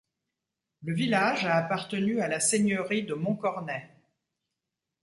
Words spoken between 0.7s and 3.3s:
Le village a appartenu à la seigneurie de